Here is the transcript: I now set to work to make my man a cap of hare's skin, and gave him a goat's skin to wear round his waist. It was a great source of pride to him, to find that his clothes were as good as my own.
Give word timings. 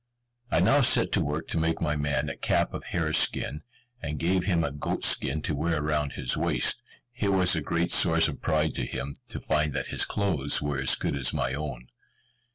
I 0.49 0.61
now 0.61 0.81
set 0.81 1.11
to 1.11 1.21
work 1.23 1.47
to 1.49 1.59
make 1.59 1.79
my 1.79 1.95
man 1.95 2.27
a 2.27 2.35
cap 2.35 2.73
of 2.73 2.85
hare's 2.85 3.17
skin, 3.19 3.61
and 4.01 4.17
gave 4.17 4.45
him 4.45 4.63
a 4.63 4.71
goat's 4.71 5.05
skin 5.05 5.43
to 5.43 5.53
wear 5.53 5.79
round 5.79 6.13
his 6.13 6.35
waist. 6.35 6.81
It 7.19 7.27
was 7.29 7.55
a 7.55 7.61
great 7.61 7.91
source 7.91 8.27
of 8.27 8.41
pride 8.41 8.73
to 8.73 8.85
him, 8.87 9.15
to 9.27 9.39
find 9.39 9.73
that 9.73 9.89
his 9.93 10.05
clothes 10.07 10.59
were 10.59 10.79
as 10.79 10.95
good 10.95 11.15
as 11.15 11.35
my 11.35 11.53
own. 11.53 11.89